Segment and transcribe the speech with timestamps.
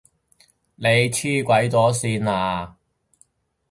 [0.77, 2.75] 你黐鬼咗線呀？